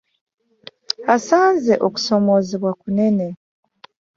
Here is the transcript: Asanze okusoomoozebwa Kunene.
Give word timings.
Asanze 1.15 1.73
okusoomoozebwa 1.87 2.71
Kunene. 2.81 3.27